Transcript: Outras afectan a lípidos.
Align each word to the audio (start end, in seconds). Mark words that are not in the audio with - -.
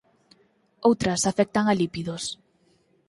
Outras 0.87 1.21
afectan 1.31 1.65
a 1.67 1.73
lípidos. 1.81 2.23